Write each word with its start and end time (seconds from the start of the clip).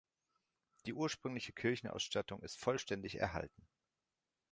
Die 0.87 0.95
ursprüngliche 0.95 1.53
Kirchenausstattung 1.53 2.41
ist 2.41 2.57
vollständig 2.59 3.19
erhalten. 3.19 3.67